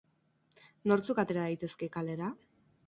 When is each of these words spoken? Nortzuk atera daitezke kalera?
Nortzuk 0.93 1.21
atera 1.25 1.47
daitezke 1.49 1.95
kalera? 1.99 2.33